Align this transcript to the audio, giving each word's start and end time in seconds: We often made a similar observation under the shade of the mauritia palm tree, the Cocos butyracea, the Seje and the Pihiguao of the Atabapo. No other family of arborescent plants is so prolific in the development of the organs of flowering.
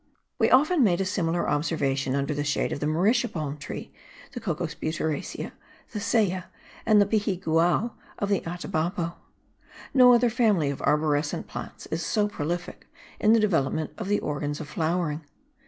We 0.39 0.49
often 0.49 0.83
made 0.83 0.99
a 0.99 1.05
similar 1.05 1.47
observation 1.47 2.15
under 2.15 2.33
the 2.33 2.43
shade 2.43 2.71
of 2.71 2.79
the 2.79 2.87
mauritia 2.87 3.29
palm 3.31 3.59
tree, 3.59 3.93
the 4.31 4.39
Cocos 4.39 4.73
butyracea, 4.73 5.51
the 5.91 5.99
Seje 5.99 6.43
and 6.87 6.99
the 6.99 7.05
Pihiguao 7.05 7.91
of 8.17 8.29
the 8.29 8.39
Atabapo. 8.41 9.13
No 9.93 10.11
other 10.13 10.31
family 10.31 10.71
of 10.71 10.81
arborescent 10.81 11.45
plants 11.45 11.85
is 11.91 12.03
so 12.03 12.27
prolific 12.27 12.87
in 13.19 13.33
the 13.33 13.39
development 13.39 13.91
of 13.99 14.07
the 14.07 14.19
organs 14.21 14.59
of 14.59 14.67
flowering. 14.67 15.21